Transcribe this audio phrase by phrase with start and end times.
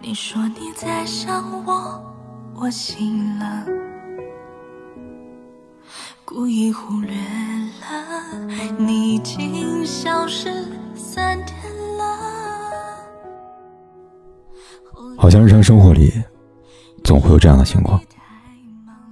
[0.00, 2.02] 你说你在想我，
[2.54, 3.64] 我醒了，
[6.24, 10.50] 故意忽略了你已经消失
[10.94, 11.56] 三天
[11.96, 12.18] 了。
[15.16, 16.12] 好像日常生活里，
[17.02, 17.98] 总会有这样的情况：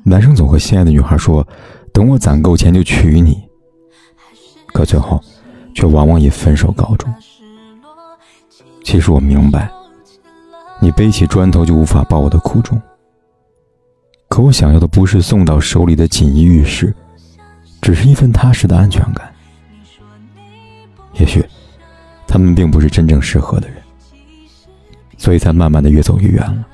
[0.05, 1.47] 男生总和心爱的女孩说，
[1.93, 3.43] 等我攒够钱就娶你，
[4.75, 5.19] 可最后，
[5.75, 7.13] 却往往以分手告终。
[8.85, 9.73] 其实我明白。
[10.83, 12.83] 你背起砖头就无法抱我的苦衷，
[14.29, 16.93] 可我想要的不是送到手里的锦衣玉食，
[17.81, 19.33] 只是一份踏实的安全感。
[21.13, 21.41] 也许，
[22.27, 23.77] 他们并不是真正适合的人，
[25.17, 26.67] 所以才慢慢的越走越远了，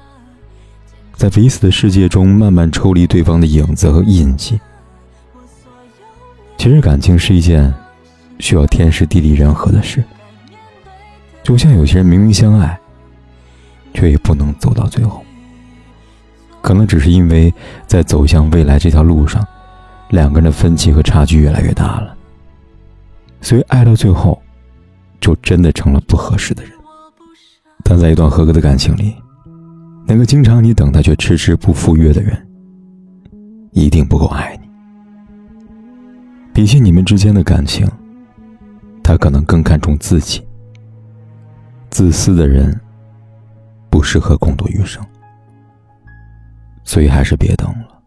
[1.14, 4.58] 在彼此的世界中慢慢抽离对方的影子和印记。
[6.56, 7.70] 其实感情是一件
[8.38, 10.02] 需要天时地利人和的事，
[11.42, 12.80] 就像有些人明明相爱。
[13.98, 15.24] 却也不能走到最后，
[16.62, 17.52] 可能只是因为
[17.84, 19.44] 在走向未来这条路上，
[20.10, 22.16] 两个人的分歧和差距越来越大了，
[23.40, 24.40] 所以爱到最后，
[25.20, 26.70] 就真的成了不合适的人。
[27.82, 29.16] 但在一段合格的感情里，
[30.06, 32.48] 那个经常你等他却迟迟不赴约的人，
[33.72, 34.68] 一定不够爱你。
[36.54, 37.84] 比起你们之间的感情，
[39.02, 40.40] 他可能更看重自己。
[41.90, 42.80] 自私的人。
[43.90, 45.04] 不适合共度余生，
[46.84, 48.00] 所以还是别等了。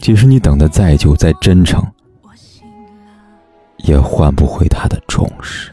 [0.00, 1.82] 即使你等的再久再真诚，
[3.78, 5.70] 也换不回他的重视。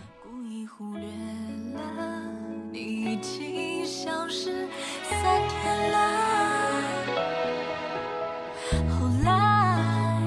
[8.90, 10.22] 后来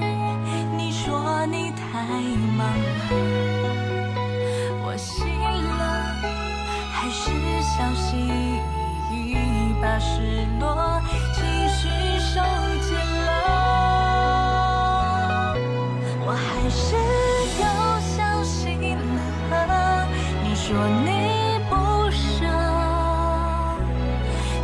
[0.77, 2.05] 你说你太
[2.57, 2.69] 忙
[9.95, 10.19] 把失
[10.59, 11.01] 落
[11.33, 11.87] 情绪
[12.19, 12.41] 收
[12.81, 13.31] 紧了，
[16.25, 16.97] 我还是
[17.61, 17.63] 又
[18.01, 18.59] 相信
[19.49, 19.53] 了。
[20.43, 21.07] 你说你
[21.69, 21.73] 不
[22.11, 22.43] 舍，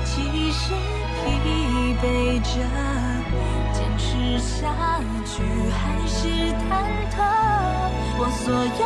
[0.04, 0.76] 即使
[1.24, 1.24] 疲
[2.04, 2.04] 惫
[2.42, 2.52] 着，
[3.72, 4.68] 坚持下
[5.26, 5.32] 去
[5.72, 6.28] 还是
[6.68, 6.70] 忐
[7.10, 7.16] 忑。
[8.20, 8.84] 我所有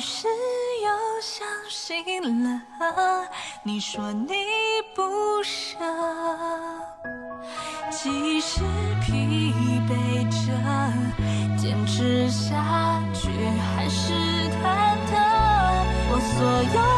[0.00, 2.62] 是又相信了，
[3.62, 4.34] 你说你
[4.94, 5.78] 不舍，
[7.90, 8.60] 即使
[9.02, 9.52] 疲
[9.88, 10.52] 惫着，
[11.56, 13.28] 坚持下去
[13.74, 14.12] 还是
[14.62, 15.12] 忐忑。
[16.10, 16.97] 我所有。